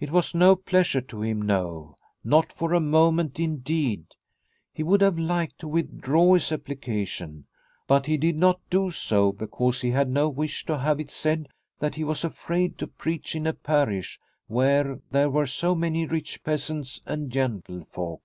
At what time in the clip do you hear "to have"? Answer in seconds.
10.64-10.98